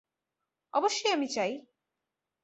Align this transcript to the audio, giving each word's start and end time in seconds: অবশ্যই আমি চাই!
অবশ্যই 0.73 1.13
আমি 1.13 1.27
চাই! 1.27 1.51